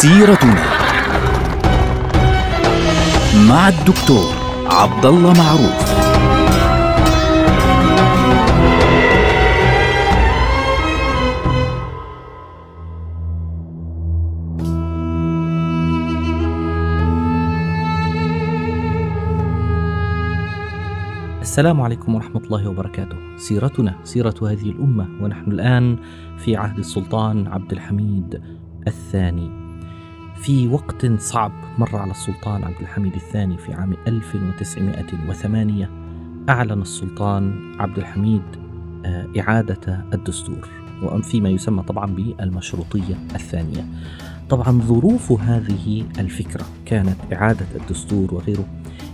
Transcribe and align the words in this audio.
سيرتنا 0.00 0.64
مع 3.48 3.68
الدكتور 3.68 4.34
عبد 4.66 5.06
الله 5.06 5.32
معروف 5.32 6.00
السلام 21.40 21.80
عليكم 21.80 22.14
ورحمة 22.14 22.40
الله 22.40 22.68
وبركاته. 22.68 23.16
سيرتنا 23.36 23.94
سيرة 24.04 24.34
هذه 24.42 24.70
الأمة 24.70 25.08
ونحن 25.20 25.52
الآن 25.52 25.96
في 26.38 26.56
عهد 26.56 26.78
السلطان 26.78 27.46
عبد 27.46 27.72
الحميد 27.72 28.42
الثاني. 28.86 29.59
في 30.42 30.68
وقت 30.68 31.06
صعب 31.06 31.52
مر 31.78 31.96
على 31.96 32.10
السلطان 32.10 32.64
عبد 32.64 32.80
الحميد 32.80 33.14
الثاني 33.14 33.58
في 33.58 33.74
عام 33.74 33.96
1908 34.06 35.90
أعلن 36.48 36.82
السلطان 36.82 37.72
عبد 37.78 37.98
الحميد 37.98 38.42
آه، 39.04 39.26
إعادة 39.38 40.04
الدستور 40.14 40.68
وفيما 41.02 41.48
يسمى 41.48 41.82
طبعا 41.82 42.06
بالمشروطية 42.06 43.14
الثانية. 43.34 43.86
طبعا 44.50 44.80
ظروف 44.80 45.32
هذه 45.32 46.04
الفكرة 46.18 46.64
كانت 46.86 47.16
إعادة 47.32 47.66
الدستور 47.80 48.34
وغيره 48.34 48.64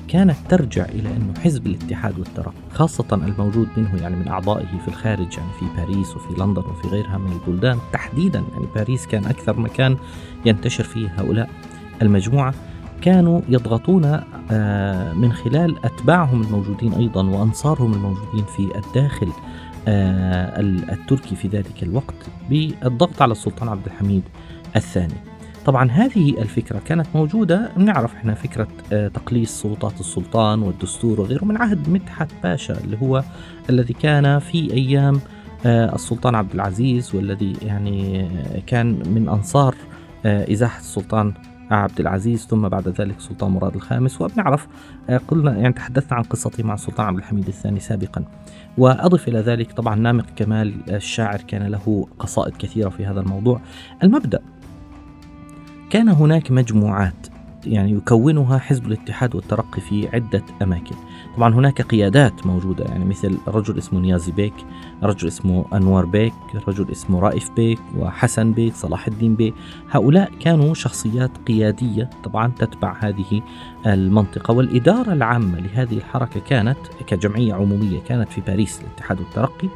كانت 0.08 0.36
ترجع 0.48 0.84
إلى 0.84 1.08
أنه 1.16 1.34
حزب 1.44 1.66
الاتحاد 1.66 2.18
والترقي 2.18 2.52
خاصة 2.72 3.04
الموجود 3.12 3.68
منه 3.76 4.02
يعني 4.02 4.16
من 4.16 4.28
أعضائه 4.28 4.78
في 4.84 4.88
الخارج 4.88 5.38
يعني 5.38 5.50
في 5.60 5.66
باريس 5.76 6.16
وفي 6.16 6.40
لندن 6.40 6.62
وفي 6.62 6.88
غيرها 6.88 7.18
من 7.18 7.32
البلدان. 7.32 7.78
تحديدا 7.92 8.38
يعني 8.38 8.66
باريس 8.74 9.06
كان 9.06 9.24
أكثر 9.24 9.60
مكان 9.60 9.96
ينتشر 10.44 10.84
فيه 10.84 11.08
هؤلاء 11.18 11.50
المجموعة. 12.02 12.54
كانوا 13.02 13.40
يضغطون 13.48 14.20
آه، 14.50 15.12
من 15.12 15.32
خلال 15.32 15.84
أتباعهم 15.84 16.42
الموجودين 16.42 16.92
أيضا 16.92 17.22
وأنصارهم 17.22 17.94
الموجودين 17.94 18.44
في 18.44 18.78
الداخل 18.78 19.32
آه، 19.88 20.60
التركي 20.60 21.36
في 21.36 21.48
ذلك 21.48 21.82
الوقت 21.82 22.14
بالضغط 22.50 23.22
على 23.22 23.32
السلطان 23.32 23.68
عبد 23.68 23.86
الحميد 23.86 24.22
الثاني. 24.76 25.35
طبعا 25.66 25.90
هذه 25.90 26.42
الفكرة 26.42 26.78
كانت 26.78 27.06
موجودة. 27.14 27.70
نعرف 27.76 28.14
إحنا 28.14 28.34
فكرة 28.34 28.68
آه، 28.92 29.08
تقليص 29.08 29.62
سلطات 29.62 30.00
السلطان 30.00 30.62
والدستور 30.62 31.20
وغيره 31.20 31.44
من 31.44 31.56
عهد 31.56 31.88
مدحت 31.88 32.28
باشا 32.42 32.84
اللي 32.84 32.98
هو 33.02 33.24
الذي 33.70 33.94
كان 33.94 34.38
في 34.38 34.72
أيام 34.72 35.20
آه، 35.66 35.94
السلطان 35.94 36.34
عبد 36.34 36.54
العزيز 36.54 37.14
والذي 37.14 37.52
يعني 37.62 38.22
آه، 38.22 38.62
كان 38.66 38.86
من 38.86 39.28
أنصار 39.28 39.74
إزاحة 40.24 40.80
السلطان 40.80 41.34
عبد 41.70 42.00
العزيز 42.00 42.46
ثم 42.46 42.68
بعد 42.68 42.88
ذلك 42.88 43.20
سلطان 43.20 43.50
مراد 43.50 43.74
الخامس. 43.74 44.20
وبنعرف 44.20 44.66
قلنا 45.28 45.56
يعني 45.56 45.72
تحدثنا 45.72 46.18
عن 46.18 46.22
قصته 46.22 46.64
مع 46.64 46.74
السلطان 46.74 47.06
عبد 47.06 47.18
الحميد 47.18 47.48
الثاني 47.48 47.80
سابقا. 47.80 48.24
وأضف 48.78 49.28
إلى 49.28 49.38
ذلك 49.38 49.72
طبعا 49.72 49.94
نامق 49.94 50.26
كمال 50.36 50.94
الشاعر 50.94 51.40
كان 51.40 51.62
له 51.62 52.08
قصائد 52.18 52.56
كثيرة 52.56 52.88
في 52.88 53.06
هذا 53.06 53.20
الموضوع. 53.20 53.60
المبدأ 54.02 54.40
كان 55.90 56.08
هناك 56.08 56.50
مجموعات 56.50 57.26
يعني 57.66 57.92
يكونها 57.92 58.58
حزب 58.58 58.86
الاتحاد 58.86 59.34
والترقي 59.34 59.80
في 59.80 60.08
عدة 60.08 60.42
أماكن. 60.62 60.96
طبعا 61.36 61.54
هناك 61.54 61.82
قيادات 61.82 62.46
موجودة 62.46 62.84
يعني 62.84 63.04
مثل 63.04 63.38
رجل 63.48 63.78
اسمه 63.78 64.00
نيازي 64.00 64.32
بيك 64.32 64.54
رجل 65.02 65.28
اسمه 65.28 65.64
أنور 65.72 66.06
بيك 66.06 66.32
رجل 66.68 66.90
اسمه 66.92 67.20
رائف 67.20 67.50
بيك 67.50 67.78
وحسن 67.98 68.52
بيك 68.52 68.74
صلاح 68.74 69.06
الدين 69.06 69.34
بيك 69.34 69.54
هؤلاء 69.90 70.30
كانوا 70.40 70.74
شخصيات 70.74 71.30
قيادية 71.48 72.10
طبعا 72.24 72.52
تتبع 72.58 72.96
هذه 73.00 73.42
المنطقة 73.86 74.54
والإدارة 74.54 75.12
العامة 75.12 75.60
لهذه 75.60 75.96
الحركة 75.96 76.40
كانت 76.40 76.78
كجمعية 77.06 77.54
عمومية 77.54 78.00
كانت 78.08 78.28
في 78.28 78.40
باريس 78.40 78.80
الاتحاد 78.80 79.20
والترقي. 79.20 79.68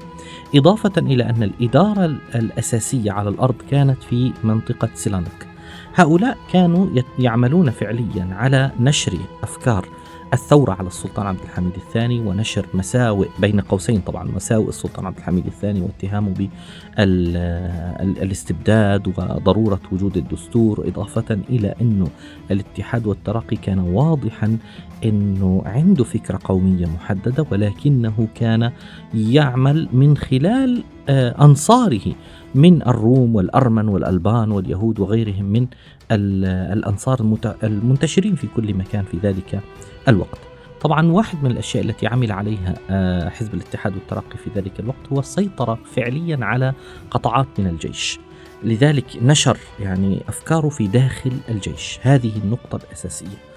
إضافة 0.54 0.92
إلى 0.98 1.24
أن 1.24 1.42
الإدارة 1.42 2.04
الأساسية 2.34 3.12
على 3.12 3.28
الأرض 3.28 3.54
كانت 3.70 4.02
في 4.02 4.32
منطقة 4.44 4.88
سيلانك. 4.94 5.49
هؤلاء 5.94 6.38
كانوا 6.52 6.86
يعملون 7.18 7.70
فعليا 7.70 8.28
على 8.32 8.70
نشر 8.80 9.18
أفكار 9.42 9.88
الثورة 10.32 10.72
على 10.72 10.86
السلطان 10.86 11.26
عبد 11.26 11.40
الحميد 11.44 11.72
الثاني 11.76 12.20
ونشر 12.20 12.66
مساوئ 12.74 13.28
بين 13.38 13.60
قوسين 13.60 14.00
طبعا 14.00 14.24
مساوئ 14.24 14.68
السلطان 14.68 15.06
عبد 15.06 15.16
الحميد 15.16 15.46
الثاني 15.46 15.80
واتهامه 15.80 16.48
بالاستبداد 18.14 19.08
وضرورة 19.08 19.80
وجود 19.92 20.16
الدستور 20.16 20.88
إضافة 20.88 21.38
إلى 21.50 21.74
أنه 21.80 22.06
الاتحاد 22.50 23.06
والترقي 23.06 23.56
كان 23.56 23.78
واضحا 23.78 24.58
أنه 25.04 25.62
عنده 25.66 26.04
فكرة 26.04 26.40
قومية 26.44 26.86
محددة 26.86 27.46
ولكنه 27.50 28.28
كان 28.34 28.72
يعمل 29.14 29.88
من 29.92 30.16
خلال 30.16 30.82
آه، 31.08 31.44
أنصاره 31.44 32.14
من 32.54 32.82
الروم 32.82 33.36
والأرمن 33.36 33.88
والألبان 33.88 34.52
واليهود 34.52 35.00
وغيرهم 35.00 35.44
من 35.44 35.66
الأنصار 36.12 37.36
المنتشرين 37.62 38.34
في 38.34 38.46
كل 38.46 38.74
مكان 38.74 39.04
في 39.04 39.18
ذلك 39.22 39.60
الوقت. 40.08 40.38
طبعا 40.80 41.12
واحد 41.12 41.44
من 41.44 41.50
الأشياء 41.50 41.84
التي 41.84 42.06
عمل 42.06 42.32
عليها 42.32 42.74
آه، 42.90 43.28
حزب 43.28 43.54
الاتحاد 43.54 43.94
والترقي 43.94 44.38
في 44.44 44.50
ذلك 44.56 44.80
الوقت 44.80 45.12
هو 45.12 45.20
السيطرة 45.20 45.78
فعليا 45.94 46.38
على 46.42 46.72
قطعات 47.10 47.46
من 47.58 47.66
الجيش. 47.66 48.18
لذلك 48.62 49.04
نشر 49.22 49.58
يعني 49.80 50.22
أفكاره 50.28 50.68
في 50.68 50.86
داخل 50.86 51.32
الجيش. 51.48 51.98
هذه 52.02 52.32
النقطة 52.44 52.76
الأساسية. 52.76 53.49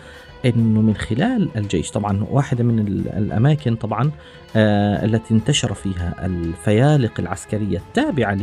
إنه 0.46 0.82
من 0.82 0.96
خلال 0.96 1.50
الجيش. 1.56 1.92
طبعا 1.92 2.26
واحدة 2.32 2.64
من 2.64 2.80
الأماكن 3.18 3.76
طبعا 3.76 4.12
آه 4.56 5.06
التي 5.06 5.34
انتشر 5.34 5.74
فيها 5.74 6.26
الفيالق 6.26 7.20
العسكرية 7.20 7.78
التابعة 7.78 8.38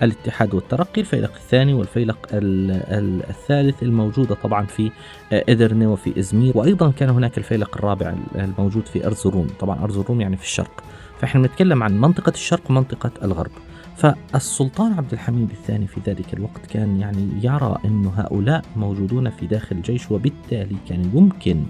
للاتحاد 0.00 0.54
والترقي 0.54 1.00
الفيلق 1.00 1.32
الثاني 1.34 1.74
والفيلق 1.74 2.28
الثالث 2.32 3.82
الموجودة 3.82 4.34
طبعا 4.34 4.66
في 4.66 4.90
آه 5.32 5.44
إدرنة 5.48 5.92
وفي 5.92 6.18
إزمير. 6.18 6.58
وأيضا 6.58 6.90
كان 6.90 7.08
هناك 7.08 7.38
الفيلق 7.38 7.76
الرابع 7.76 8.14
الموجود 8.34 8.86
في 8.86 9.06
ارزروم 9.06 9.46
طبعا 9.60 9.84
ارزروم 9.84 10.20
يعني 10.20 10.36
في 10.36 10.42
الشرق. 10.44 10.82
فإحنا 11.20 11.40
بنتكلم 11.42 11.82
عن 11.82 12.00
منطقة 12.00 12.30
الشرق 12.30 12.62
ومنطقة 12.70 13.10
الغرب. 13.22 13.50
فالسلطان 13.98 14.92
عبد 14.92 15.12
الحميد 15.12 15.50
الثاني 15.50 15.86
في 15.86 16.00
ذلك 16.06 16.34
الوقت 16.34 16.66
كان 16.66 17.00
يعني 17.00 17.28
يرى 17.42 17.78
أن 17.84 18.06
هؤلاء 18.16 18.62
موجودون 18.76 19.30
في 19.30 19.46
داخل 19.46 19.76
الجيش 19.76 20.10
وبالتالي 20.10 20.76
كان 20.88 21.10
يمكن 21.14 21.64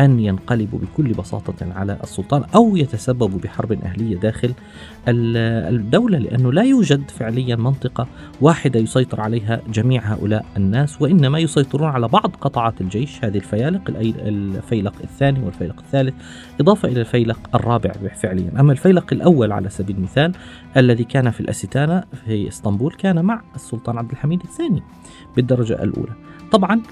أن 0.00 0.20
ينقلبوا 0.20 0.78
بكل 0.78 1.12
بساطة 1.12 1.72
على 1.72 1.98
السلطان 2.02 2.44
أو 2.54 2.76
يتسببوا 2.76 3.38
بحرب 3.38 3.72
أهلية 3.72 4.16
داخل 4.16 4.52
الدولة 5.08 6.18
لأنه 6.18 6.52
لا 6.52 6.62
يوجد 6.62 7.10
فعليا 7.10 7.56
منطقة 7.56 8.06
واحدة 8.40 8.80
يسيطر 8.80 9.20
عليها 9.20 9.60
جميع 9.68 10.02
هؤلاء 10.12 10.44
الناس 10.56 11.02
وإنما 11.02 11.38
يسيطرون 11.38 11.88
على 11.88 12.08
بعض 12.08 12.36
قطعات 12.40 12.80
الجيش 12.80 13.24
هذه 13.24 13.36
الفيالق 13.36 13.80
الفيلق 13.98 14.94
الثاني 15.04 15.44
والفيلق 15.44 15.80
الثالث 15.80 16.14
إضافة 16.60 16.88
إلى 16.88 17.00
الفيلق 17.00 17.38
الرابع 17.54 17.92
فعليا. 18.22 18.60
أما 18.60 18.72
الفيلق 18.72 19.12
الأول 19.12 19.52
على 19.52 19.68
سبيل 19.68 19.96
المثال 19.96 20.32
الذي 20.76 21.04
كان 21.04 21.30
في 21.30 21.40
الأستانة 21.40 22.04
في 22.26 22.48
إسطنبول 22.48 22.92
كان 22.92 23.24
مع 23.24 23.42
السلطان 23.54 23.98
عبد 23.98 24.10
الحميد 24.10 24.42
الثاني 24.42 24.82
بالدرجة 25.36 25.82
الأولى. 25.82 26.12
طبعا 26.52 26.82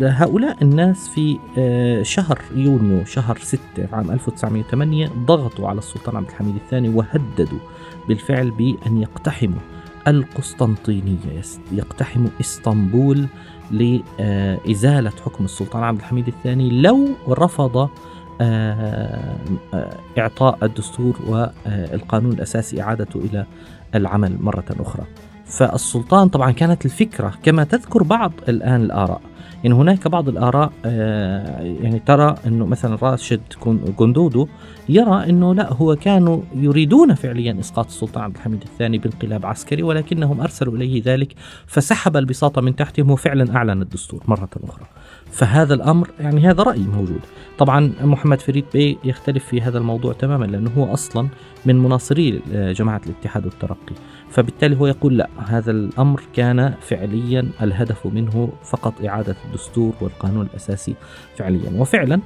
هؤلاء 0.00 0.56
الناس 0.62 1.08
في 1.08 1.38
آه، 1.58 2.02
شهر 2.02 2.38
يونيو 2.54 3.04
شهر 3.04 3.38
6 3.38 3.60
عام 3.92 4.10
1908 4.10 5.10
ضغطوا 5.26 5.68
على 5.68 5.78
السلطان 5.78 6.16
عبد 6.16 6.28
الحميد 6.28 6.54
الثاني 6.54 6.88
وهددوا 6.88 7.58
بالفعل 8.08 8.50
بأن 8.50 9.02
يقتحموا 9.02 9.60
القسطنطينية 10.08 11.42
يقتحموا 11.72 12.28
إسطنبول 12.40 13.26
لإزالة 13.70 15.12
حكم 15.24 15.44
السلطان 15.44 15.82
عبد 15.82 15.98
الحميد 15.98 16.28
الثاني 16.28 16.80
لو 16.82 17.08
رفض 17.28 17.88
آه، 18.40 19.36
إعطاء 20.18 20.58
الدستور 20.62 21.16
والقانون 21.26 22.32
الأساسي 22.32 22.82
إعادته 22.82 23.18
إلى 23.18 23.46
العمل 23.94 24.36
مرة 24.40 24.64
أخرى. 24.80 25.04
فالسلطان 25.50 26.28
طبعا 26.28 26.50
كانت 26.50 26.84
الفكرة 26.84 27.34
كما 27.42 27.64
تذكر 27.64 28.02
بعض 28.02 28.32
الآن 28.48 28.82
الآراء. 28.82 29.20
يعني 29.64 29.74
هناك 29.74 30.08
بعض 30.08 30.28
الآراء 30.28 30.72
آه، 30.84 31.60
يعني 31.62 31.98
ترى 31.98 32.34
أنه 32.46 32.66
مثلا 32.66 32.98
راشد 33.02 33.40
جندودو 34.00 34.48
يرى 34.88 35.30
أنه 35.30 35.54
لا 35.54 35.72
هو 35.72 35.96
كانوا 35.96 36.40
يريدون 36.54 37.14
فعليا 37.14 37.60
إسقاط 37.60 37.86
السلطان 37.86 38.24
عبد 38.24 38.36
الحميد 38.36 38.62
الثاني 38.62 38.98
بانقلاب 38.98 39.46
عسكري 39.46 39.82
ولكنهم 39.82 40.40
أرسلوا 40.40 40.76
إليه 40.76 41.02
ذلك 41.04 41.34
فسحب 41.66 42.16
البساطة 42.16 42.60
من 42.60 42.76
تحتهم 42.76 43.10
وفعلا 43.10 43.56
أعلن 43.56 43.82
الدستور 43.82 44.22
مرة 44.28 44.48
أخرى. 44.64 44.86
فهذا 45.30 45.74
الأمر 45.74 46.10
يعني 46.20 46.48
هذا 46.48 46.62
راي 46.62 46.78
موجود. 46.78 47.20
طبعا 47.58 47.92
محمد 48.02 48.40
فريد 48.40 48.64
بي 48.74 48.98
يختلف 49.04 49.44
في 49.44 49.60
هذا 49.60 49.78
الموضوع 49.78 50.12
تماما 50.12 50.44
لأنه 50.44 50.70
هو 50.76 50.92
أصلا 50.92 51.28
من 51.66 51.78
مناصري 51.78 52.42
جماعة 52.52 53.00
الاتحاد 53.06 53.44
والترقي 53.44 53.94
فبالتالي 54.30 54.76
هو 54.76 54.86
يقول 54.86 55.16
لا 55.16 55.28
هذا 55.46 55.70
الأمر 55.70 56.22
كان 56.34 56.74
فعليا 56.80 57.48
الهدف 57.62 58.06
منه 58.06 58.52
فقط 58.64 59.04
إعادة 59.04 59.36
الدستور 59.44 59.92
والقانون 60.00 60.46
الأساسي 60.46 60.94
فعليا. 61.36 61.70
وفعلا 61.76 62.20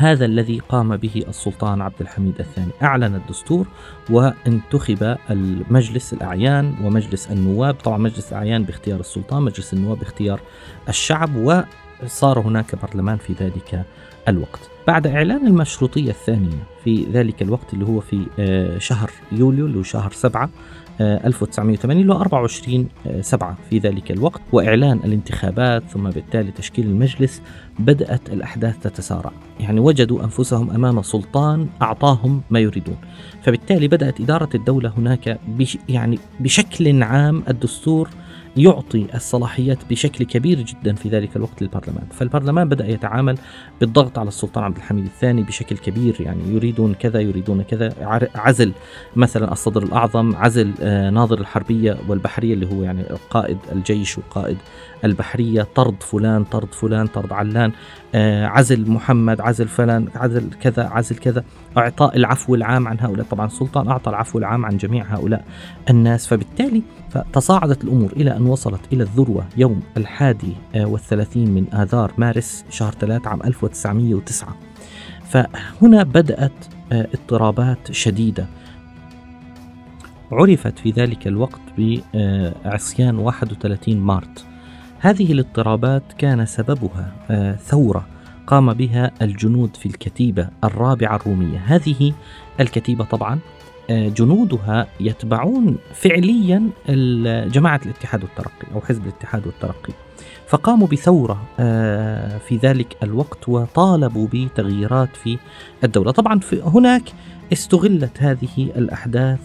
هذا 0.00 0.24
الذي 0.24 0.58
قام 0.58 0.96
به 0.96 1.24
السلطان 1.28 1.80
عبد 1.80 2.00
الحميد 2.00 2.34
الثاني. 2.40 2.70
أعلن 2.82 3.14
الدستور 3.14 3.66
وانتخب 4.10 5.16
المجلس 5.30 6.12
الأعيان 6.12 6.74
ومجلس 6.82 7.30
النواب. 7.30 7.74
طبعا 7.74 7.98
مجلس 7.98 8.32
الأعيان 8.32 8.64
باختيار 8.64 9.00
السلطان 9.00 9.42
مجلس 9.42 9.72
النواب 9.72 9.98
باختيار 9.98 10.40
الشعب 10.88 11.36
وصار 11.36 12.38
هناك 12.38 12.74
برلمان 12.82 13.16
في 13.16 13.32
ذلك 13.40 13.84
الوقت. 14.28 14.70
بعد 14.86 15.06
إعلان 15.06 15.46
المشروطية 15.46 16.10
الثانية 16.10 16.58
في 16.84 17.06
ذلك 17.12 17.42
الوقت 17.42 17.74
اللي 17.74 17.86
هو 17.86 18.00
في 18.00 18.26
آه، 18.38 18.78
شهر 18.78 19.10
يوليو 19.32 19.66
اللي 19.66 19.78
هو 19.78 19.82
شهر 19.82 20.12
سبعة 20.12 20.50
1980 21.00 22.06
له 22.06 22.20
24 22.20 22.88
7 23.20 23.56
في 23.70 23.78
ذلك 23.78 24.10
الوقت 24.10 24.40
وإعلان 24.52 25.00
الانتخابات 25.04 25.82
ثم 25.88 26.10
بالتالي 26.10 26.50
تشكيل 26.50 26.86
المجلس 26.86 27.42
بدأت 27.78 28.32
الأحداث 28.32 28.78
تتسارع. 28.78 29.32
يعني 29.60 29.80
وجدوا 29.80 30.24
أنفسهم 30.24 30.70
أمام 30.70 31.02
سلطان 31.02 31.66
أعطاهم 31.82 32.42
ما 32.50 32.60
يريدون. 32.60 32.96
فبالتالي 33.42 33.88
بدأت 33.88 34.20
إدارة 34.20 34.48
الدولة 34.54 34.92
هناك 34.98 35.40
بش 35.48 35.78
يعني 35.88 36.18
بشكل 36.40 37.02
عام 37.02 37.42
الدستور 37.48 38.08
يعطي 38.56 39.06
الصلاحيات 39.14 39.78
بشكل 39.90 40.24
كبير 40.24 40.60
جدا 40.60 40.94
في 40.94 41.08
ذلك 41.08 41.36
الوقت 41.36 41.62
للبرلمان. 41.62 42.06
فالبرلمان 42.12 42.68
بدأ 42.68 42.88
يتعامل 42.88 43.38
بالضغط 43.80 44.18
على 44.18 44.28
السلطان 44.28 44.64
عبد 44.64 44.76
الحميد 44.76 45.04
الثاني 45.04 45.42
بشكل 45.42 45.76
كبير 45.76 46.16
يعني 46.20 46.42
يريدون 46.48 46.94
كذا 46.94 47.20
يريدون 47.20 47.62
كذا. 47.62 47.92
عزل 48.34 48.72
مثلا 49.16 49.52
الصدر 49.52 49.82
الأعظم 49.82 50.36
عزل 50.36 50.72
آه، 50.80 51.10
ناظر 51.10 51.40
الحربية 51.40 51.96
والبحرية 52.08 52.54
اللي 52.54 52.72
هو 52.72 52.82
يعني 52.82 53.02
قائد 53.30 53.58
الجيش 53.72 54.18
وقائد 54.18 54.56
البحرية 55.04 55.62
طرد 55.62 56.02
فلان 56.02 56.44
طرد 56.44 56.74
فلان 56.74 57.06
طرد 57.06 57.32
علان 57.32 57.72
آه، 58.14 58.46
عزل 58.46 58.90
محمد 58.90 59.40
عزل 59.40 59.68
فلان 59.68 60.08
عزل 60.14 60.50
كذا 60.60 60.88
عزل 60.88 61.16
كذا. 61.16 61.44
إعطاء 61.76 62.16
العفو 62.16 62.54
العام 62.54 62.88
عن 62.88 62.96
هؤلاء. 63.00 63.26
طبعا 63.26 63.46
السلطان 63.46 63.88
أعطى 63.88 64.10
العفو 64.10 64.38
العام 64.38 64.66
عن 64.66 64.76
جميع 64.76 65.04
هؤلاء 65.04 65.44
الناس. 65.90 66.26
فبالتالي 66.26 66.82
فتصاعدت 67.10 67.84
الأمور 67.84 68.12
إلى 68.12 68.36
أن 68.36 68.46
وصلت 68.46 68.80
إلى 68.92 69.02
الذروة 69.02 69.44
يوم 69.56 69.82
الحادي 69.96 70.52
آه، 70.74 70.86
والثلاثين 70.86 71.50
من 71.50 71.74
آذار 71.74 72.12
مارس 72.18 72.64
شهر 72.70 72.92
ثلاثة 72.92 73.30
عام 73.30 73.42
1909 73.42 74.56
فهنا 75.28 76.02
بدأت 76.02 76.52
آه، 76.92 77.08
اضطرابات 77.14 77.92
شديدة. 77.92 78.46
عرفت 80.32 80.78
في 80.78 80.90
ذلك 80.90 81.26
الوقت 81.26 81.60
بعصيان 81.78 83.18
31 83.18 83.98
مارت. 84.00 84.49
هذه 85.02 85.32
الاضطرابات 85.32 86.02
كان 86.18 86.46
سببها 86.46 87.12
آه، 87.30 87.52
ثورة 87.52 88.06
قام 88.46 88.72
بها 88.72 89.10
الجنود 89.22 89.76
في 89.76 89.86
الكتيبة 89.86 90.48
الرابعة 90.64 91.16
الرومية. 91.16 91.58
هذه 91.58 92.12
الكتيبة 92.60 93.04
طبعا 93.04 93.38
آه، 93.90 94.08
جنودها 94.08 94.86
يتبعون 95.00 95.76
فعليا 95.94 96.70
جماعة 97.48 97.80
الاتحاد 97.86 98.22
والترقي 98.22 98.74
أو 98.74 98.80
حزب 98.80 99.02
الاتحاد 99.02 99.46
والترقي. 99.46 99.92
فقاموا 100.48 100.86
بثورة 100.86 101.42
آه، 101.60 102.38
في 102.38 102.56
ذلك 102.56 102.96
الوقت 103.02 103.48
وطالبوا 103.48 104.28
بتغييرات 104.32 105.16
في 105.16 105.38
الدولة. 105.84 106.10
طبعا 106.12 106.40
هناك 106.64 107.02
استغلت 107.52 108.22
هذه 108.22 108.72
الأحداث 108.76 109.40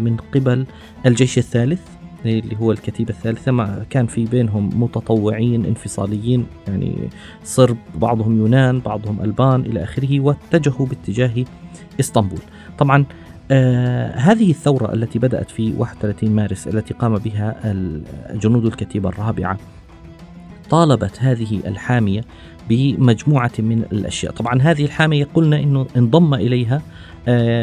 من 0.00 0.16
قبل 0.34 0.66
الجيش 1.06 1.38
الثالث 1.38 1.95
اللي 2.28 2.56
هو 2.56 2.72
الكتيبة 2.72 3.10
الثالثة 3.10 3.52
ما 3.52 3.86
كان 3.90 4.06
في 4.06 4.24
بينهم 4.24 4.82
متطوعين 4.82 5.64
انفصاليين 5.66 6.46
يعني 6.68 7.08
صرب 7.44 7.76
بعضهم 7.94 8.38
يونان 8.38 8.80
بعضهم 8.80 9.20
ألبان 9.20 9.60
إلى 9.60 9.82
آخره 9.82 10.20
واتجهوا 10.20 10.86
باتجاه 10.86 11.44
إسطنبول. 12.00 12.40
طبعا 12.78 13.04
آه 13.50 14.16
هذه 14.16 14.50
الثورة 14.50 14.94
التي 14.94 15.18
بدأت 15.18 15.50
في 15.50 15.74
31 15.78 16.30
مارس 16.30 16.68
التي 16.68 16.94
قام 16.94 17.14
بها 17.14 17.74
جنود 18.34 18.66
الكتيبة 18.66 19.08
الرابعة 19.08 19.58
طالبت 20.70 21.18
هذه 21.20 21.60
الحامية 21.66 22.20
بمجموعة 22.68 23.52
من 23.58 23.82
الأشياء. 23.92 24.32
طبعا 24.32 24.62
هذه 24.62 24.84
الحامية 24.84 25.28
قلنا 25.34 25.60
أنه 25.60 25.86
انضم 25.96 26.34
إليها 26.34 26.82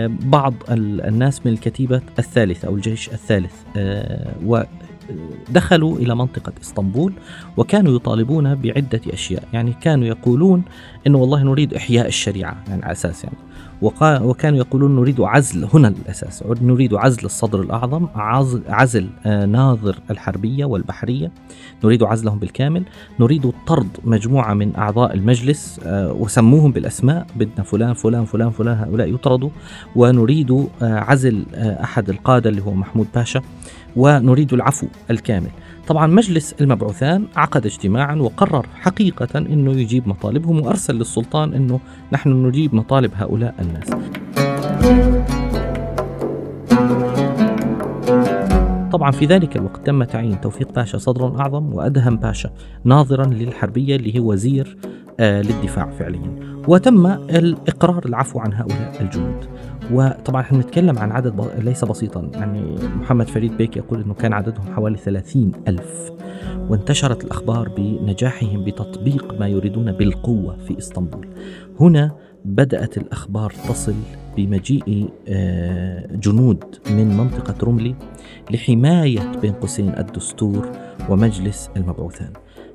بعض 0.07 0.53
الناس 0.69 1.45
من 1.45 1.53
الكتيبة 1.53 2.01
الثالثة 2.19 2.67
أو 2.67 2.75
الجيش 2.75 3.09
الثالث 3.09 3.53
آه، 3.77 4.33
ودخلوا 4.45 5.97
إلى 5.97 6.15
منطقة 6.15 6.53
إسطنبول 6.61 7.13
وكانوا 7.57 7.95
يطالبون 7.95 8.55
بعدة 8.55 9.01
أشياء. 9.07 9.43
يعني 9.53 9.73
كانوا 9.81 10.07
يقولون 10.07 10.63
أنه 11.07 11.17
والله 11.17 11.43
نريد 11.43 11.73
إحياء 11.73 12.07
الشريعة 12.07 12.63
يعني 12.67 12.83
على 12.83 12.91
أساس 12.91 13.23
يعني. 13.23 13.37
وكانوا 13.83 14.57
يقولون 14.57 14.95
نريد 14.95 15.21
عزل 15.21 15.67
هنا 15.73 15.87
الأساس 15.87 16.43
نريد 16.61 16.93
عزل 16.93 17.25
الصدر 17.25 17.61
الأعظم 17.61 18.07
عزل 18.69 19.09
آه، 19.25 19.45
ناظر 19.45 19.99
الحربية 20.11 20.65
والبحرية 20.65 21.31
نريد 21.83 22.03
عزلهم 22.03 22.39
بالكامل 22.39 22.83
نريد 23.19 23.53
طرد 23.67 23.97
مجموعة 24.03 24.53
من 24.53 24.75
أعضاء 24.75 25.13
المجلس 25.13 25.79
آه، 25.83 26.13
وسموهم 26.13 26.71
بالأسماء 26.71 27.27
بدنا 27.35 27.63
فلان 27.63 27.93
فلان 27.93 28.25
فلان 28.25 28.49
فلان 28.49 28.77
هؤلاء 28.77 29.13
يطردوا 29.13 29.49
ونريد 29.95 30.51
آه، 30.51 30.67
عزل 30.81 31.45
أحد 31.55 32.09
القادة 32.09 32.49
اللي 32.49 32.61
هو 32.61 32.73
محمود 32.73 33.07
باشا 33.15 33.41
ونريد 33.95 34.53
العفو 34.53 34.87
الكامل. 35.11 35.49
طبعا 35.87 36.07
مجلس 36.07 36.53
المبعوثان 36.61 37.25
عقد 37.35 37.65
اجتماعا 37.65 38.15
وقرر 38.15 38.65
حقيقة 38.75 39.39
أنه 39.39 39.71
يجيب 39.71 40.07
مطالبهم 40.07 40.61
وأرسل 40.61 40.95
للسلطان 40.95 41.53
أنه 41.53 41.79
نحن 42.11 42.29
نجيب 42.29 42.75
مطالب 42.75 43.11
هؤلاء 43.15 43.55
الناس. 43.59 43.89
طبعا 48.91 49.11
في 49.11 49.25
ذلك 49.25 49.55
الوقت 49.55 49.85
تم 49.85 50.03
تعيين 50.03 50.41
توفيق 50.41 50.73
باشا 50.75 50.97
صدر 50.97 51.39
أعظم 51.39 51.73
وأدهم 51.73 52.17
باشا 52.17 52.49
ناظرا 52.83 53.25
للحربية 53.25 53.95
اللي 53.95 54.19
هو 54.19 54.31
وزير 54.31 54.77
آه 55.19 55.41
للدفاع 55.41 55.89
فعليا. 55.89 56.52
وتم 56.67 57.07
الإقرار 57.07 58.05
العفو 58.05 58.39
عن 58.39 58.53
هؤلاء 58.53 59.01
الجنود. 59.01 59.45
وطبعا 59.91 60.41
إحنا 60.41 60.57
بنتكلم 60.57 60.99
عن 60.99 61.11
عدد 61.11 61.41
ليس 61.57 61.85
بسيطا. 61.85 62.31
يعني 62.33 62.75
محمد 62.99 63.27
فريد 63.27 63.57
بيك 63.57 63.77
يقول 63.77 64.01
إنه 64.01 64.13
كان 64.13 64.33
عددهم 64.33 64.73
حوالي 64.75 64.97
ثلاثين 64.97 65.51
ألف. 65.67 66.11
وانتشرت 66.69 67.23
الأخبار 67.23 67.69
بنجاحهم 67.77 68.65
بتطبيق 68.65 69.39
ما 69.39 69.47
يريدون 69.47 69.91
بالقوة 69.91 70.57
في 70.57 70.77
إسطنبول. 70.77 71.27
هنا 71.79 72.11
بدأت 72.45 72.97
الأخبار 72.97 73.53
تصل 73.69 73.95
بمجيء 74.37 75.09
آه، 75.27 76.15
جنود 76.15 76.63
من 76.89 77.17
منطقة 77.17 77.55
رملي 77.63 77.95
لحماية 78.51 79.31
بين 79.41 79.53
قوسين 79.53 79.89
الدستور 79.97 80.71
ومجلس 81.09 81.69
المبعوثان. 81.77 82.33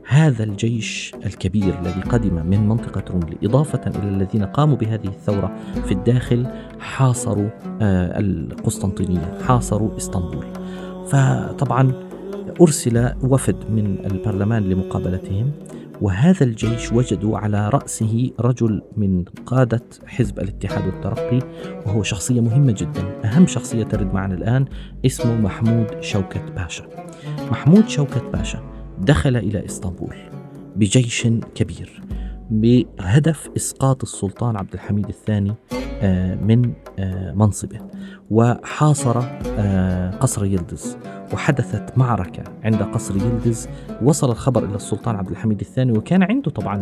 هذا 0.09 0.45
الجيش 0.45 1.13
الكبير 1.27 1.81
الذي 1.81 2.01
قدم 2.01 2.47
من 2.47 2.69
منطقة 2.69 3.05
روملي 3.11 3.37
إضافة 3.43 3.81
إلى 3.87 4.09
الذين 4.09 4.45
قاموا 4.45 4.77
بهذه 4.77 5.07
الثورة 5.07 5.57
في 5.87 5.93
الداخل 5.93 6.47
حاصروا 6.81 7.49
آه، 7.83 8.21
القسطنطينية 8.21 9.39
حاصروا 9.47 9.97
إسطنبول. 9.97 10.47
فطبعا 11.09 11.93
أرسل 12.61 13.13
وفد 13.23 13.71
من 13.71 14.07
البرلمان 14.07 14.63
لمقابلتهم 14.63 15.53
وهذا 16.01 16.45
الجيش 16.45 16.93
وجدوا 16.93 17.39
على 17.39 17.69
رأسه 17.69 18.31
رجل 18.41 18.83
من 18.97 19.25
قادة 19.47 19.83
حزب 20.07 20.39
الاتحاد 20.39 20.87
والترقي 20.87 21.39
وهو 21.87 22.03
شخصية 22.03 22.41
مهمة 22.41 22.75
جدا 22.79 23.21
أهم 23.25 23.47
شخصية 23.47 23.85
ترد 23.85 24.15
معنا 24.15 24.35
الآن 24.35 24.65
اسمه 25.07 25.35
محمود 25.35 25.87
شوكت 26.01 26.53
باشا. 26.57 26.85
محمود 27.51 27.89
شوكت 27.89 28.25
باشا 28.33 28.78
دخل 29.01 29.37
إلى 29.37 29.65
إسطنبول 29.65 30.17
بجيش 30.77 31.27
كبير 31.55 32.03
بهدف 32.51 33.51
إسقاط 33.57 34.03
السلطان 34.03 34.57
عبد 34.57 34.75
الحميد 34.75 35.09
الثاني 35.09 35.55
آه، 36.03 36.35
من 36.35 36.73
آه، 36.99 37.33
منصبه 37.33 37.79
وحاصر 38.31 39.23
آه، 39.59 40.11
قصر 40.11 40.45
يلدز 40.45 40.99
وحدثت 41.33 41.99
معركة 41.99 42.45
عند 42.65 42.83
قصر 42.83 43.17
يلدز 43.17 43.69
وصل 44.03 44.31
الخبر 44.31 44.65
إلى 44.65 44.77
السلطان 44.77 45.17
عبد 45.17 45.31
الحميد 45.31 45.61
الثاني 45.61 45.99
وكان 45.99 46.23
عنده 46.23 46.51
طبعا 46.51 46.81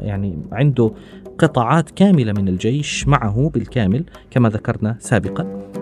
يعني 0.00 0.38
عنده 0.52 0.92
قطاعات 1.38 1.90
كاملة 1.90 2.32
من 2.32 2.48
الجيش 2.48 3.08
معه 3.08 3.50
بالكامل 3.54 4.04
كما 4.30 4.48
ذكرنا 4.48 4.96
سابقا. 4.98 5.79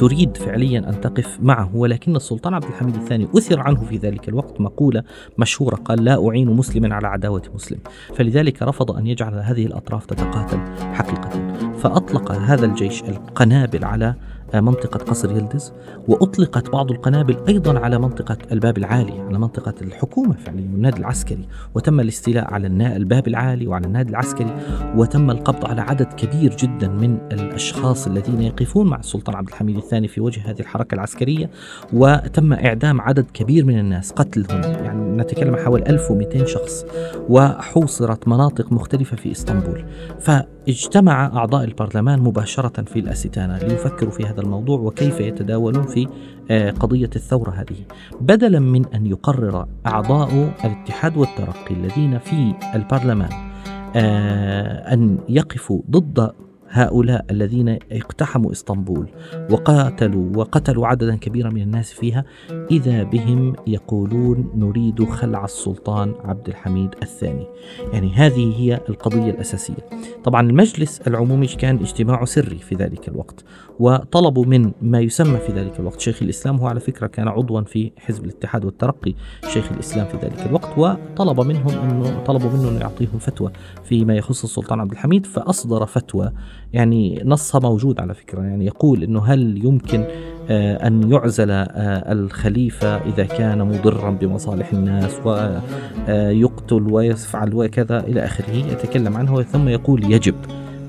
تريد 0.00 0.36
فعليا 0.36 0.78
أن 0.78 1.00
تقف 1.00 1.38
معه 1.42 1.76
ولكن 1.76 2.16
السلطان 2.16 2.54
عبد 2.54 2.64
الحميد 2.64 2.94
الثاني 2.94 3.28
أثر 3.36 3.60
عنه 3.60 3.84
في 3.84 3.96
ذلك 3.96 4.28
الوقت 4.28 4.60
مقولة 4.60 5.02
مشهورة 5.38 5.76
قال 5.76 6.04
لا 6.04 6.28
أعين 6.28 6.48
مسلما 6.48 6.94
على 6.94 7.06
عداوة 7.06 7.42
مسلم. 7.54 7.78
فلذلك 8.14 8.62
رفض 8.62 8.90
أن 8.90 9.06
يجعل 9.06 9.34
هذه 9.34 9.66
الأطراف 9.66 10.06
تتقاتل 10.06 10.58
حقيقة. 10.94 11.56
فأطلق 11.72 12.32
هذا 12.32 12.66
الجيش 12.66 13.02
القنابل 13.02 13.84
على 13.84 14.14
منطقة 14.54 14.98
قصر 14.98 15.30
يلدز 15.30 15.72
وأطلقت 16.08 16.70
بعض 16.70 16.90
القنابل 16.90 17.36
أيضا 17.48 17.78
على 17.78 17.98
منطقة 17.98 18.38
الباب 18.52 18.78
العالي 18.78 19.20
على 19.20 19.38
منطقة 19.38 19.74
الحكومة 19.82 20.34
فعليا 20.34 20.68
والنادي 20.72 21.00
العسكري. 21.00 21.48
وتم 21.74 22.00
الاستيلاء 22.00 22.54
على 22.54 22.66
الباب 22.96 23.28
العالي 23.28 23.66
وعلى 23.66 23.86
النادي 23.86 24.10
العسكري 24.10 24.56
وتم 24.96 25.30
القبض 25.30 25.66
على 25.66 25.80
عدد 25.80 26.12
كبير 26.12 26.56
جدا 26.56 26.88
من 26.88 27.18
الأشخاص 27.32 28.06
الذين 28.06 28.42
يقفون 28.42 28.86
مع 28.86 28.98
السلطان 28.98 29.36
عبد 29.36 29.48
الحميد 29.48 29.76
الثاني 29.76 30.08
في 30.08 30.20
وجه 30.20 30.50
هذه 30.50 30.60
الحركة 30.60 30.94
العسكرية. 30.94 31.50
وتم 31.92 32.52
إعدام 32.52 33.00
عدد 33.00 33.26
كبير 33.34 33.64
من 33.64 33.78
الناس 33.78 34.12
قتلهم 34.12 34.62
يعني 34.62 35.09
نتكلم 35.20 35.56
حوالي 35.56 35.86
1200 35.86 36.44
شخص 36.44 36.84
وحوصرت 37.28 38.28
مناطق 38.28 38.72
مختلفة 38.72 39.16
في 39.16 39.32
إسطنبول. 39.32 39.84
فاجتمع 40.20 41.26
أعضاء 41.26 41.64
البرلمان 41.64 42.20
مباشرة 42.20 42.82
في 42.82 42.98
الأستانة 42.98 43.58
ليفكروا 43.58 44.10
في 44.10 44.26
هذا 44.26 44.40
الموضوع 44.40 44.80
وكيف 44.80 45.20
يتداولون 45.20 45.82
في 45.82 46.08
آه، 46.50 46.70
قضية 46.70 47.10
الثورة 47.16 47.50
هذه. 47.50 47.76
بدلا 48.20 48.58
من 48.58 48.86
أن 48.94 49.06
يقرر 49.06 49.66
أعضاء 49.86 50.54
الاتحاد 50.64 51.16
والترقي 51.16 51.74
الذين 51.74 52.18
في 52.18 52.54
البرلمان 52.74 53.50
آه، 53.96 54.92
أن 54.92 55.18
يقفوا 55.28 55.82
ضد 55.90 56.30
هؤلاء 56.70 57.24
الذين 57.30 57.78
اقتحموا 57.92 58.52
إسطنبول 58.52 59.08
وقاتلوا 59.50 60.36
وقتلوا 60.36 60.86
عددا 60.86 61.16
كبيرا 61.16 61.50
من 61.50 61.62
الناس 61.62 61.92
فيها 61.92 62.24
إذا 62.70 63.02
بهم 63.02 63.56
يقولون 63.66 64.50
نريد 64.54 65.04
خلع 65.04 65.44
السلطان 65.44 66.14
عبد 66.24 66.48
الحميد 66.48 66.94
الثاني. 67.02 67.46
يعني 67.92 68.14
هذه 68.14 68.54
هي 68.56 68.80
القضية 68.88 69.30
الأساسية. 69.30 69.88
طبعا 70.24 70.40
المجلس 70.40 71.00
العمومي 71.00 71.46
كان 71.46 71.76
اجتماع 71.76 72.24
سري 72.24 72.58
في 72.58 72.74
ذلك 72.74 73.08
الوقت 73.08 73.44
وطلبوا 73.80 74.44
من 74.44 74.72
ما 74.82 75.00
يسمى 75.00 75.38
في 75.38 75.52
ذلك 75.52 75.80
الوقت 75.80 76.00
شيخ 76.00 76.22
الإسلام 76.22 76.56
هو 76.56 76.66
على 76.66 76.80
فكرة 76.80 77.06
كان 77.06 77.28
عضوا 77.28 77.60
في 77.60 77.92
حزب 77.96 78.24
الاتحاد 78.24 78.64
والترقي 78.64 79.14
شيخ 79.48 79.72
الإسلام 79.72 80.06
في 80.06 80.16
ذلك 80.16 80.46
الوقت 80.46 80.78
وطلب 80.78 81.40
منهم 81.40 81.68
انه 81.68 82.24
طلبوا 82.24 82.50
منه 82.50 82.68
انه 82.68 82.80
يعطيهم 82.80 83.18
فتوى 83.18 83.52
فيما 83.84 84.14
يخص 84.16 84.44
السلطان 84.44 84.80
عبد 84.80 84.92
الحميد 84.92 85.26
فأصدر 85.26 85.86
فتوى 85.86 86.32
يعني 86.72 87.22
نصها 87.24 87.60
موجود 87.60 88.00
على 88.00 88.14
فكرة 88.14 88.42
يعني 88.42 88.66
يقول 88.66 89.02
أنه 89.02 89.24
هل 89.24 89.64
يمكن 89.64 90.04
آه، 90.50 90.86
أن 90.86 91.12
يعزل 91.12 91.50
آه، 91.50 92.12
الخليفة 92.12 92.96
إذا 92.96 93.24
كان 93.24 93.58
مضرا 93.58 94.10
بمصالح 94.10 94.72
الناس 94.72 95.16
ويقتل 95.24 96.86
آه، 96.88 96.92
ويفعل 96.92 97.54
وكذا 97.54 98.00
إلى 98.00 98.24
آخره 98.24 98.50
يتكلم 98.50 99.16
عنه 99.16 99.42
ثم 99.42 99.68
يقول 99.68 100.12
يجب 100.12 100.34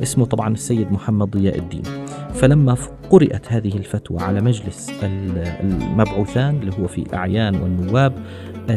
اسمه 0.04 0.26
طبعا 0.26 0.54
السيد 0.54 0.92
محمد 0.92 1.32
ضياء 1.32 1.58
الدين. 1.58 1.84
فلما 2.34 2.78
قرأت 3.10 3.54
هذه 3.54 3.78
الفتوى 3.78 4.20
على 4.20 4.42
مجلس 4.42 4.92
المبعوثان 5.04 6.56
اللي 6.56 6.72
هو 6.80 6.88
في 6.88 7.02
الأعيان 7.02 7.56
والنواب 7.56 8.14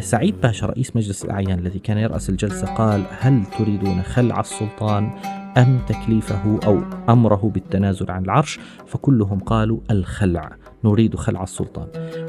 سعيد 0.01 0.41
باشا 0.41 0.67
رئيس 0.67 0.97
مجلس 0.97 1.25
الأعيان 1.25 1.59
الذي 1.59 1.79
كان 1.79 1.99
يرأس 1.99 2.31
الجلسة 2.31 2.67
قال 2.67 3.03
هل 3.19 3.43
تريدون 3.59 4.03
خلع 4.03 4.41
السلطان؟ 4.41 5.11
أم 5.59 5.79
تكليفه 5.89 6.61
أو 6.67 6.81
أمره 7.09 7.51
بالتنازل 7.55 8.11
عن 8.11 8.25
العرش 8.25 8.61
فكلهم 8.87 9.39
قالوا 9.39 9.79
الخلع 9.91 10.57
نريد 10.85 11.17
خلع 11.17 11.43
السلطان. 11.43 11.87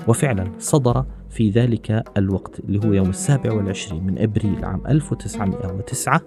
وفعلا 0.07 0.51
صدر 0.59 1.05
في 1.29 1.49
ذلك 1.49 2.03
الوقت 2.17 2.59
اللي 2.59 2.87
هو 2.87 2.93
يوم 2.93 3.09
السابع 3.09 3.53
والعشرين 3.53 4.03
من 4.03 4.21
أبريل 4.21 4.65
عام 4.65 4.81
1909 4.87 6.21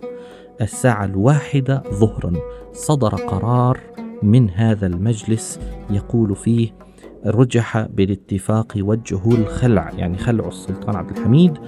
الساعة 0.61 1.05
الواحدة 1.05 1.83
ظهرا 1.90 2.33
صدر 2.73 3.14
قرار 3.14 3.81
من 4.23 4.50
هذا 4.50 4.87
المجلس 4.87 5.61
يقول 5.90 6.37
فيه 6.37 6.71
رجح 7.26 7.81
بالاتفاق 7.81 8.73
وجه 8.76 9.21
الخلع 9.26 9.90
يعني 9.90 10.19
خلع 10.19 10.49
السلطان 10.49 10.97
عبد 10.97 11.11
الحميد 11.11 11.59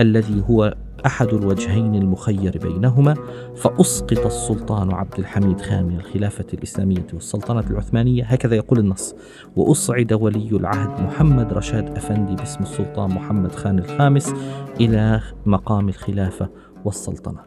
الذي 0.00 0.44
هو 0.50 0.74
أحد 1.06 1.28
الوجهين 1.28 1.94
المخير 1.94 2.58
بينهما 2.58 3.14
فأسقط 3.56 4.26
السلطان 4.26 4.92
عبد 4.92 5.18
الحميد 5.18 5.60
خان 5.60 5.84
من 5.84 5.96
الخلافة 5.96 6.46
الإسلامية 6.54 7.06
والسلطنة 7.14 7.60
العثمانية. 7.70 8.24
هكذا 8.24 8.56
يقول 8.56 8.78
النص 8.78 9.14
وأصعد 9.56 10.12
ولي 10.12 10.48
العهد 10.52 11.00
محمد 11.00 11.52
رشاد 11.52 11.96
أفندي 11.96 12.34
باسم 12.34 12.62
السلطان 12.62 13.10
محمد 13.10 13.52
خان 13.52 13.78
الخامس 13.78 14.34
إلى 14.80 15.20
مقام 15.46 15.88
الخلافة 15.88 16.48
والسلطنة. 16.84 17.40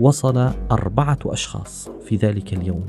وصل 0.00 0.50
أربعة 0.70 1.18
أشخاص 1.26 1.90
في 2.04 2.16
ذلك 2.16 2.52
اليوم 2.52 2.84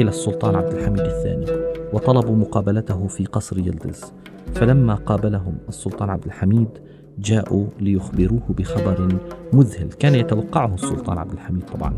إلى 0.00 0.08
السلطان 0.08 0.54
عبد 0.54 0.72
الحميد 0.72 1.00
الثاني 1.00 1.46
وطلبوا 1.92 2.36
مقابلته 2.36 3.06
في 3.06 3.24
قصر 3.24 3.58
يلدز. 3.58 4.12
فلما 4.54 4.94
قابلهم 4.94 5.58
السلطان 5.68 6.10
عبد 6.10 6.24
الحميد 6.24 6.68
جاءوا 7.18 7.66
ليخبروه 7.80 8.42
بخبر 8.48 9.18
مذهل. 9.52 9.88
كان 9.88 10.14
يتوقعه 10.14 10.74
السلطان 10.74 11.18
عبد 11.18 11.32
الحميد 11.32 11.64
طبعا 11.64 11.94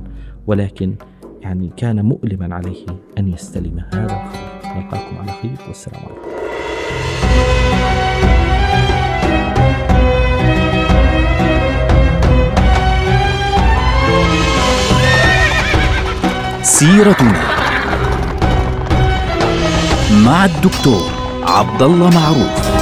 ولكن 0.46 0.94
يعني 1.40 1.70
كان 1.76 2.04
مؤلما 2.04 2.54
عليه 2.54 2.86
أن 3.18 3.28
يستلم 3.28 3.84
هذا 3.92 4.04
الخبر. 4.04 4.76
نلقاكم 4.76 5.18
على 5.18 5.32
خير 5.42 5.56
والسلام 5.68 6.00
عليكم. 6.00 6.30
سيرتنا 16.62 17.42
مع 20.24 20.44
الدكتور 20.44 21.02
عبد 21.42 21.82
الله 21.82 22.10
معروف. 22.10 22.79